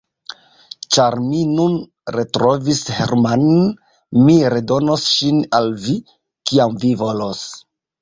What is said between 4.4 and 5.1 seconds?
redonos